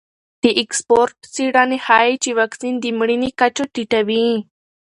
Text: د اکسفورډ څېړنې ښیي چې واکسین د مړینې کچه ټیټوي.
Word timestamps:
د 0.43 0.45
اکسفورډ 0.61 1.15
څېړنې 1.33 1.77
ښیي 1.85 2.13
چې 2.23 2.29
واکسین 2.39 2.73
د 2.79 2.85
مړینې 2.99 3.29
کچه 3.39 3.63
ټیټوي. 3.73 4.27